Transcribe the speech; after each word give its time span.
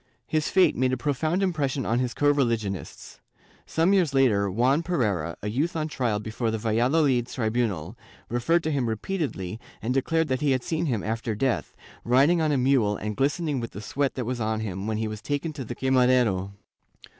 His 0.25 0.49
fate 0.49 0.75
made 0.75 0.91
a 0.93 0.97
profound 0.97 1.43
impression 1.43 1.85
on 1.85 1.99
his 1.99 2.15
co 2.15 2.31
religionists. 2.31 3.19
Some 3.67 3.93
years 3.93 4.15
later, 4.15 4.49
Juan 4.49 4.81
Pereira, 4.81 5.37
a 5.43 5.47
youth 5.47 5.75
on 5.75 5.87
trial 5.87 6.19
before 6.19 6.49
the 6.49 6.57
Valladolid 6.57 7.27
tribunal, 7.27 7.95
referred 8.27 8.63
to 8.63 8.71
him 8.71 8.89
repeatedly 8.89 9.59
and 9.79 9.93
declared 9.93 10.27
that 10.29 10.41
he 10.41 10.53
had 10.53 10.63
seen 10.63 10.87
him 10.87 11.03
after 11.03 11.35
death, 11.35 11.75
riding 12.03 12.41
on 12.41 12.51
a 12.51 12.57
mule 12.57 12.97
and 12.97 13.15
glistening 13.15 13.59
with 13.59 13.73
the 13.73 13.79
sweat 13.81 14.15
that 14.15 14.25
was 14.25 14.39
on 14.41 14.61
him 14.61 14.87
when 14.87 14.97
he 14.97 15.07
was 15.07 15.21
taken 15.21 15.53
to 15.53 15.63
the 15.63 15.75
quemadero. 15.75 16.51